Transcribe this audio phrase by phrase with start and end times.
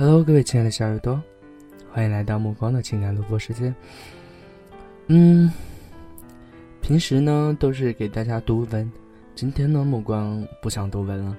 [0.00, 1.22] Hello，各位亲爱的小耳朵，
[1.92, 3.74] 欢迎来到目光的情感录播时间。
[5.08, 5.52] 嗯，
[6.80, 8.90] 平时呢都是给大家读文，
[9.34, 11.36] 今天呢目光不想读文了。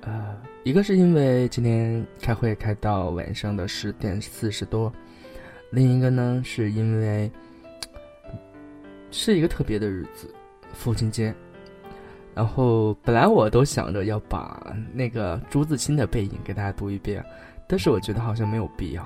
[0.00, 0.34] 呃，
[0.64, 4.90] 一个是因为今天开会开到晚上的十点四十多，
[5.68, 7.30] 另一个呢是因为
[9.10, 10.34] 是一个特别的日子，
[10.72, 11.34] 父亲节。
[12.34, 17.22] 然后本来我都想着要把那个朱自清的背影给大家读一遍。
[17.72, 19.02] 但是我觉得好像没有必要。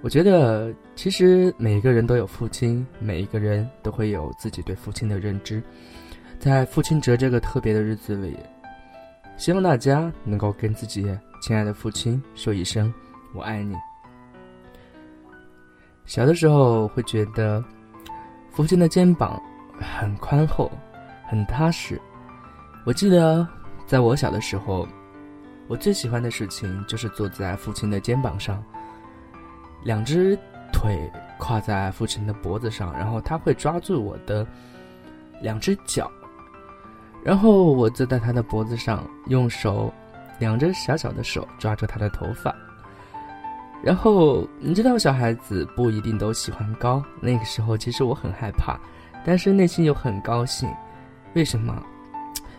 [0.00, 5.62] 我觉得其实每一个人都有父亲，每一个人都会有自己对父亲的认知。
[6.38, 8.34] 在父亲节这个特别的日子里，
[9.36, 11.02] 希望大家能够跟自己
[11.42, 12.90] 亲爱的父亲说一声
[13.36, 13.76] “我爱你”。
[16.06, 17.62] 小的时候会觉得
[18.50, 19.38] 父亲的肩膀
[19.78, 20.72] 很宽厚，
[21.26, 22.00] 很踏实。
[22.86, 23.46] 我记得
[23.86, 24.88] 在我小的时候。
[25.68, 28.62] 我最喜欢的事情就是坐在父亲的肩膀上，
[29.84, 30.38] 两只
[30.72, 34.46] 腿跨在父亲的脖子上，然后他会抓住我的
[35.40, 36.10] 两只脚，
[37.24, 39.92] 然后我坐在他的脖子上，用手
[40.38, 42.54] 两只小小的手抓住他的头发，
[43.82, 48.78] 然后你知道小孩子不一定都喜欢高，那个时候其实我很害怕，
[49.24, 50.68] 但是内心又很高兴，
[51.34, 51.82] 为什么？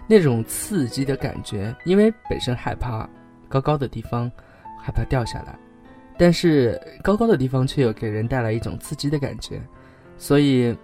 [0.07, 3.09] 那种刺激的感觉，因为本身害怕
[3.47, 4.31] 高高的地方，
[4.79, 5.57] 害怕掉下来，
[6.17, 9.61] 但是高高的地方却又给人带来一种刺激的感觉，
[10.17, 10.75] 所以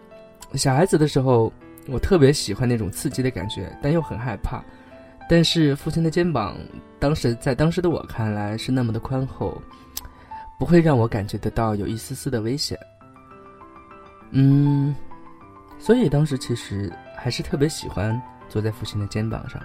[0.53, 1.51] 小孩子的时候，
[1.87, 4.63] 我特别喜欢那种刺激的感觉，但又很害怕。
[5.29, 6.57] 但是父亲的肩膀，
[6.97, 9.61] 当时在当时的我看来是那么的宽厚，
[10.57, 12.75] 不会让我感觉得到有一丝丝的危险。
[14.31, 14.95] 嗯，
[15.77, 18.19] 所以当时其实还是特别喜欢。
[18.49, 19.61] 坐在父亲的肩膀上，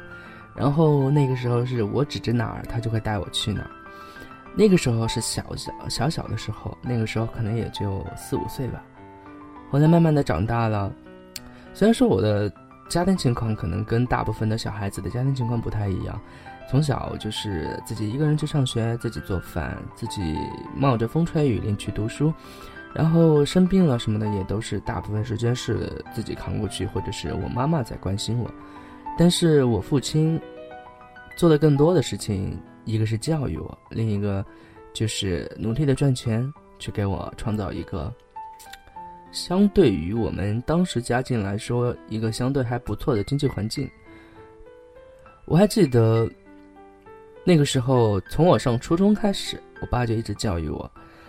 [0.55, 3.71] 然后那个时候是我指着哪儿，他就会带我去哪儿。
[4.55, 8.81] 那个时候是小小小小的时候，那个时候可能也就四五岁吧。
[9.71, 10.93] 后来慢慢的长大了，
[11.73, 12.53] 虽然说我的
[12.89, 16.21] 家庭情况可能跟大部分的小孩子的家庭情况不太一样，
[16.71, 20.39] 从小就是自己一个人去上学，自己做饭，自己
[20.77, 22.33] 冒着风吹雨淋去读书，
[22.95, 28.49] 然后生病了什么的也都是大部分时间是自己扛过去，或者是我妈妈在关心我。
[29.19, 30.41] 但是我父亲
[31.37, 34.45] 做的更多的事情，一个是教育我，另一个
[34.93, 38.13] 就是努力的赚钱，去给我创造一个
[39.33, 43.91] 相对于我们当时家境来说，一个相对还不错的经济环境。
[45.47, 46.31] 我还记得
[47.45, 50.89] 那个时候，从我上初中开始，我爸就一直教育我。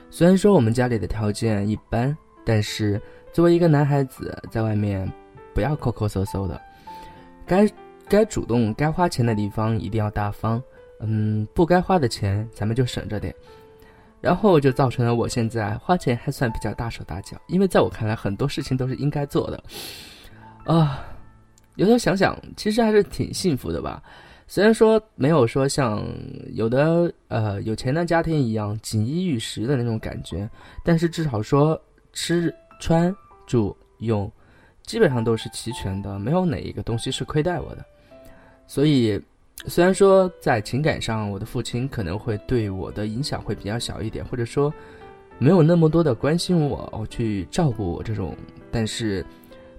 [0.09, 3.01] 虽然说我们家里的条件一般，但是
[3.33, 5.11] 作为一个男孩子，在外面
[5.53, 6.59] 不要抠抠搜搜的。
[7.45, 7.69] 该
[8.07, 10.61] 该主动该花钱的地方一定要大方，
[10.99, 13.35] 嗯，不该花的钱咱们就省着点，
[14.21, 19.63] 然后就造成了我现在花钱还算比较大手大脚，因为在我看来很多事情都是应该做的，
[20.63, 21.05] 啊，
[21.75, 24.01] 有时候想想其实还是挺幸福的吧，
[24.47, 26.03] 虽然说没有说像
[26.53, 30.49] 有的呃有钱的家庭一样锦衣玉食的那种感觉，
[30.83, 31.79] 但是至少说
[32.13, 33.15] 吃穿
[33.47, 34.31] 住用。
[34.83, 37.83] 基本上都是齐全的，没有哪一个东西是亏待我的。
[38.67, 39.19] 所以，
[39.65, 44.71] 虽然说在情感上，我的父亲可能会对我的影响会比较小一点，或者说
[45.39, 48.37] 没有那么多的关心我，我去照顾我这种，
[48.71, 49.25] 但是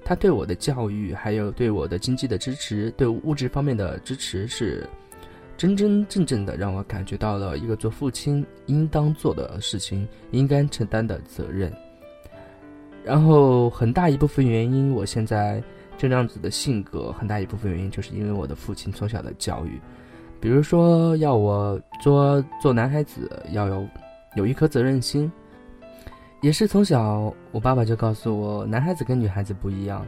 [0.09, 4.89] 他对我的教育，还有对我的经济的支持，对物质方面的支持，是
[5.57, 11.73] 真真正正的让我感觉到了一个做父亲应当做的事情，应该承担的责任。
[13.03, 15.61] 然后很大一部分原因，我现在
[15.99, 19.81] 这样子的性格，很大一部分原因就是因为我的父亲从小的教育，
[20.39, 23.85] 比如说要我做做男孩子要有
[24.37, 25.33] 有一颗责任心，
[26.41, 30.07] 也是从小我爸爸就告诉我，男孩子跟女孩子不一样。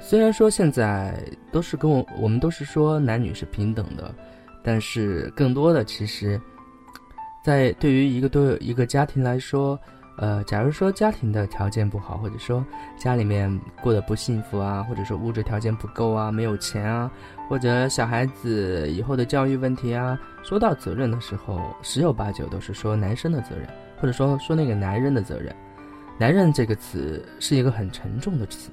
[0.00, 1.16] 虽然说现在
[1.50, 4.14] 都是跟我我们都是说男女是平等的，
[4.62, 6.40] 但是更多的其实，
[7.44, 9.78] 在对于一个都有一个家庭来说。
[10.16, 12.64] 呃，假如说家庭的条件不好，或者说
[12.98, 17.10] 家里面过得不幸福啊，或者说物质条件不够啊，没有钱啊，
[17.48, 23.66] 或者小孩子以后的教育问题啊，说到责任的时候，十有八九都是说男生的责任，
[23.98, 25.54] 或者说说那个男人的责任。
[26.18, 28.70] 男人这个词是一个很沉重的词，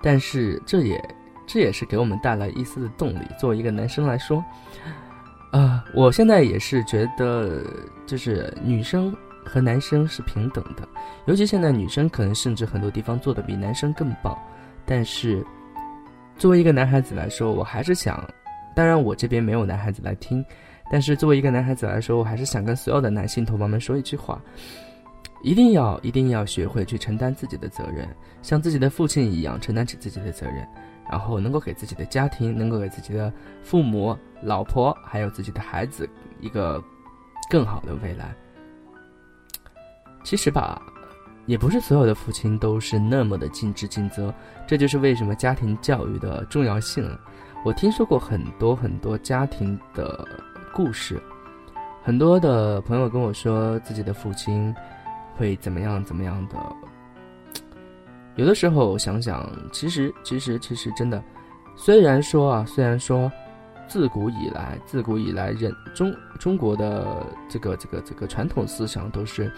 [0.00, 3.26] 但是这也这也是给我们带来一丝的动力。
[3.38, 4.42] 作为一个男生来说，
[5.50, 7.64] 啊，我现在也是觉得，
[8.06, 9.12] 就是女生。
[9.44, 10.88] 和男生是平等的，
[11.26, 14.38] 尤其现在女生可能甚至很多地方做的比男生更棒。
[14.84, 15.44] 但是，
[16.36, 18.22] 作为一个男孩子来说，我还是想，
[18.74, 20.44] 当然我这边没有男孩子来听，
[20.90, 24.40] 但是作为一个男孩子来说，我还是想跟所有的男性同胞们说一句话：
[25.42, 28.08] 一定要一定要学会去承担自己的责任，
[28.42, 30.66] 像自己的父亲一样承担起自己的责任，
[31.10, 33.32] 然后能够给自己的家庭，能够给自己的
[33.62, 36.08] 父母、老婆，还有自己的孩子
[36.40, 36.82] 一个
[37.48, 38.34] 更好的未来。
[40.22, 40.80] 其实吧。
[41.46, 44.32] 也不是所有的父亲都是那么的尽职尽责，
[44.68, 47.18] 这就是为什么家庭教育的重要性了。
[47.64, 50.24] 我听说过很多很多家庭的
[50.72, 51.20] 故事，
[52.04, 54.72] 很多的朋友跟我说自己的父亲
[55.34, 56.56] 会怎么样怎么样的。
[58.36, 61.20] 有的时候想想，其实其实其实真的，
[61.74, 63.32] 虽然说啊，虽然说
[63.88, 69.50] 自古以来自古以来人中中国的这个这个这个传统思想都是。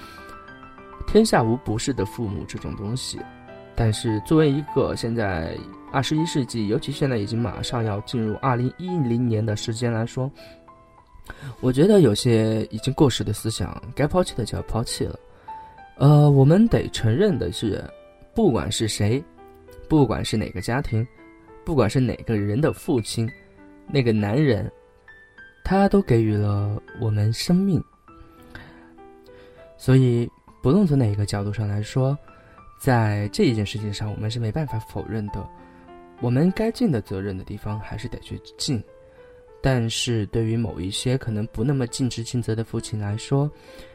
[1.12, 3.20] 天下无不是的父母这种东西，
[3.74, 5.54] 但是作为一个现在
[5.92, 10.30] 二十一世纪，尤其现在已经马上要进入二零一零年的时间来说，
[11.60, 15.18] 我觉得有些已经过时的思想，该抛弃的就要抛弃了。
[15.98, 17.84] 呃，我们得承认的是，
[18.34, 19.22] 不管是谁，
[19.90, 21.06] 不管是哪个家庭，
[21.62, 23.30] 不管是哪个人的父亲，
[23.86, 24.72] 那个男人，
[25.62, 27.84] 他都给予了我们生命，
[29.76, 30.26] 所以。
[30.62, 32.16] 不论从哪一个角度上来说，
[32.78, 35.44] 在这一件事情上，我们是没办法否认的。
[36.20, 38.80] 我们该尽的责任的地方还是得去尽，
[39.60, 43.50] 但是对于某一些可能不那么尽职尽责的父亲来说，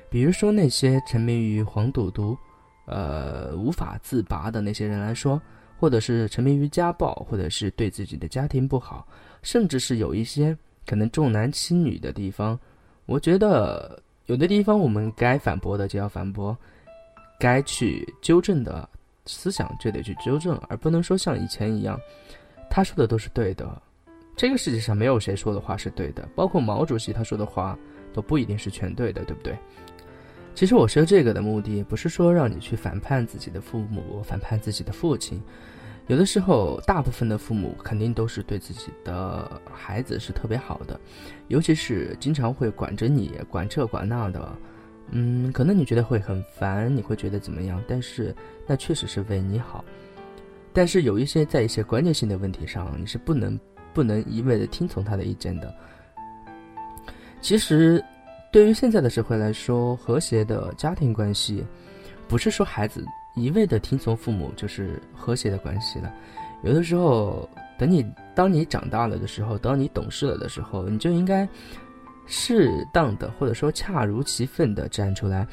[0.09, 2.37] 比如说那些沉迷于黄赌毒、
[2.85, 5.41] 呃无法自拔的那些人来说，
[5.79, 9.07] 或者是沉迷于家暴，或者是对自己的家庭不好，
[9.41, 10.53] 甚至是有一些
[10.85, 12.59] 可能重男轻女的地方，
[13.05, 13.97] 我觉得。
[14.27, 16.55] 有的地方我们该反驳的就要反驳，
[17.39, 18.87] 该去纠正的
[19.25, 21.99] 思想就得去纠正，而不能说像以前一样，
[22.69, 23.81] 他说的都是对的。
[24.35, 27.77] 这个世界上没有谁说的话是对的，包括毛主席他说的话
[28.13, 29.57] 都不一定是全对的，对不对？
[30.53, 35.41] 其实我说这个的目的不是说让你去反叛自己的父母，反叛自己的父亲。
[36.07, 40.97] 有的时候，大部分的父母肯定都是对自己的孩子是特别好的，
[41.49, 44.57] 尤其是经常会管着你，管这管那的。
[45.11, 47.83] 嗯，可能你觉得会很烦，你会觉得怎么样？
[47.87, 48.33] 但是
[48.65, 49.83] 那确实是为你好。
[50.71, 53.59] 但是有一些在一些关键性的问题上，你是不能
[53.93, 55.73] 不能一味的听从他的意见的。
[57.41, 58.03] 其实，
[58.51, 61.65] 对于现在的社会来说，和谐的家庭关系，
[62.29, 63.05] 不是说孩子。
[63.37, 66.11] 一味的听从父母就是和谐的关系了。
[66.63, 67.47] 有的时候，
[67.77, 68.03] 等你
[68.33, 71.47] 当你长大了的时候，当你懂事了的时候，你就应该
[72.25, 75.47] 适当的或者说恰如其分的站出来，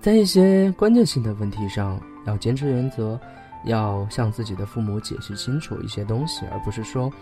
[0.00, 3.20] 在一些关键性的问题上要坚持原则，
[3.66, 7.12] 要向自己的父母解释清楚一些东西，而不是说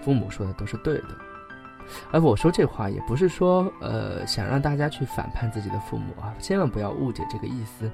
[0.00, 1.08] 父母说的都是对的。
[2.12, 7.90] 而我说这话也不是说呃想让大家去反叛自己的父母啊，千万不要误解这个意思。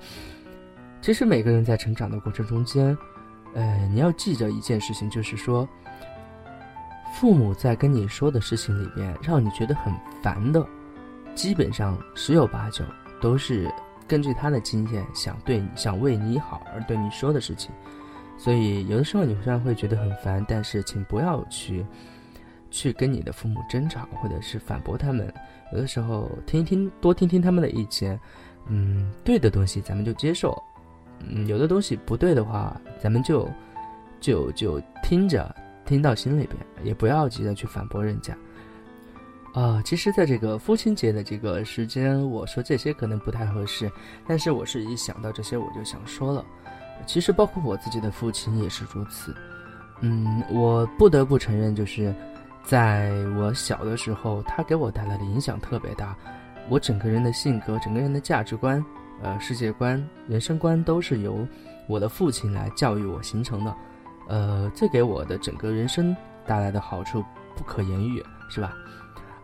[1.06, 2.98] 其实每个人在成长的过程中间，
[3.54, 5.64] 呃，你要记着一件事情，就是说，
[7.14, 10.66] 父母在跟你说的事情里边，让你觉得很烦的，
[11.32, 12.84] 基本上十有八九
[13.20, 13.72] 都是
[14.08, 17.70] 根据他的经验想对你想为你好而对你说的事情。
[18.36, 21.86] 所以有的时候你虽然会觉得很烦，但是请不要去
[22.68, 25.32] 去跟你的父母争吵，或者是反驳他们。
[25.72, 28.18] 有的时候听一听，多听听他们的意见，
[28.66, 30.60] 嗯，对的东西咱们就接受。
[31.20, 33.48] 嗯，有的东西不对的话，咱们就，
[34.20, 35.54] 就就听着，
[35.84, 38.36] 听到心里边，也不要急着去反驳人家。
[39.54, 43.90] 啊，其实，在这个父亲节的这个时间，我说这些可能不太合适，
[44.26, 46.44] 但是我是一想到这些，我就想说了。
[47.06, 49.34] 其实，包括我自己的父亲也是如此。
[50.02, 52.14] 嗯，我不得不承认，就是
[52.62, 56.14] 在我小的时候，他给我带来的影响特别大，
[56.68, 58.84] 我整个人的性格，整个人的价值观。
[59.22, 61.46] 呃，世界观、人生观都是由
[61.88, 63.74] 我的父亲来教育我形成的，
[64.28, 66.14] 呃，这给我的整个人生
[66.46, 67.24] 带来的好处
[67.56, 68.74] 不可言喻，是吧？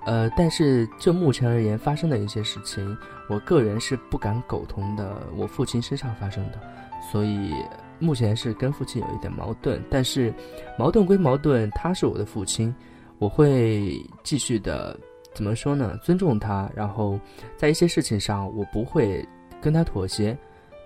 [0.04, 2.96] 呃，但是就目前而言发生的一些事情，
[3.28, 5.16] 我个人是不敢苟同的。
[5.36, 6.60] 我父亲身上发生的，
[7.10, 7.54] 所以
[7.98, 9.82] 目前是跟父亲有一点矛盾。
[9.88, 10.34] 但是
[10.76, 12.74] 矛盾归矛盾，他是我的父亲，
[13.18, 14.98] 我会继续的
[15.32, 15.96] 怎么说呢？
[16.02, 17.18] 尊重他，然后
[17.56, 19.26] 在一些事情上，我不会。
[19.62, 20.36] 跟他妥协，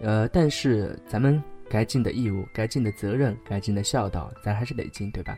[0.01, 5.37] 呃，但是咱们该尽的义务、该尽的责任、该尽的孝道，咱还是得尽，对吧？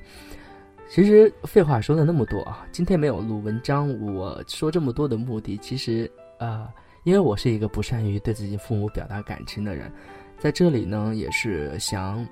[0.91, 6.69] 其实废话说了那么多啊，今天没有录文章，我说这么多的目的，其实啊，
[7.05, 9.93] 因为我是一个不善于对自己父母表达感情的人，
[10.39, 12.27] 在这里呢，也是想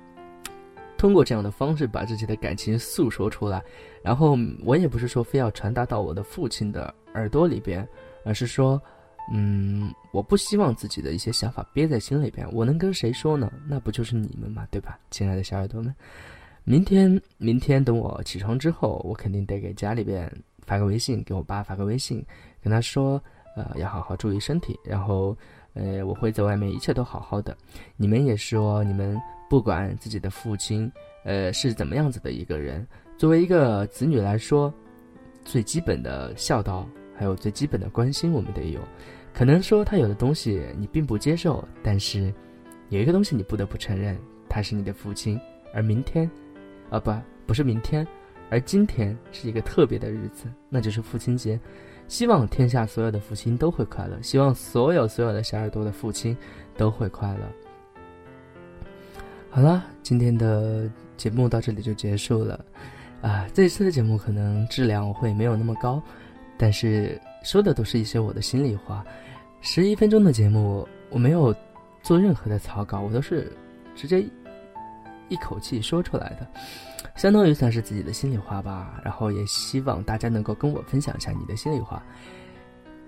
[0.97, 3.61] 通过这样的方式把自己的感情诉说出来。
[4.01, 7.87] 然后我也不是说非要传达到我的父亲的耳朵里边，
[8.25, 8.81] 而是说，
[9.31, 12.47] 嗯，我不希望自己的一些想法憋在心里边。
[12.53, 13.51] 我能跟谁说呢？
[13.67, 15.93] 那不就是你们嘛，对吧，亲爱的小耳朵们？
[16.63, 20.31] 明天，明天等我起床之后，我肯定得给家里边
[20.65, 22.25] 发个微信，给我爸发个微信，
[22.61, 23.21] 跟他说，
[23.55, 24.77] 呃，要好好注意身体。
[24.83, 25.35] 然后。
[25.79, 27.55] 呃，我会在外面，一切都好好的。
[27.97, 29.15] 你们也说，你们
[29.47, 30.91] 不管自己的父亲，
[31.23, 32.83] 呃，是怎么样子的一个人，
[33.15, 34.73] 作为一个子女来说，
[35.45, 38.81] 最基本的孝道，还有最基本的关心，我们得有。
[39.37, 42.33] 可能说他有的东西你并不接受，但是
[42.89, 44.17] 有一个东西你不得不承认，
[44.49, 45.39] 他是你的父亲。
[45.75, 46.27] 而明天，
[46.89, 47.13] 啊不，
[47.45, 48.07] 不是明天，
[48.49, 51.59] 而今天是一个特别的日子，那就是父亲节。
[52.07, 56.35] 希望天下所有的父亲都会快乐，希望所有所有的小耳朵的父亲
[56.75, 57.41] 都会快乐。
[59.51, 62.65] 好了，今天的节目到这里就结束了。
[63.21, 66.01] 啊，这一次的节目可能质量会没有那么高，
[66.57, 69.05] 但是说的都是一些我的心里话。
[69.61, 71.55] 十一分钟的节目，我没有
[72.03, 73.49] 做任何的草稿，我都是
[73.95, 74.21] 直接
[75.29, 76.45] 一口气说出来的。
[77.15, 82.03] 相当于算是自己的心里话吧，然后也希望大家能够跟我分享一下你的心里话。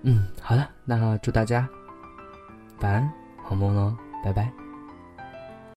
[0.02, 1.68] 嗯，好了，那祝大家
[2.80, 3.12] 晚安，
[3.44, 3.94] 好梦喽，
[4.24, 4.69] 拜拜。